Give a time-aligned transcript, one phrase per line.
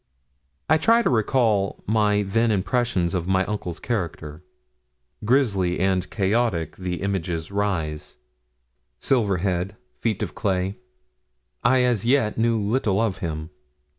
[0.67, 4.41] I try to recall my then impressions of my uncle's character.
[5.25, 8.17] Grizzly and chaotic the image rises
[8.99, 10.79] silver head, feet of clay.
[11.63, 13.51] I as yet knew little of him.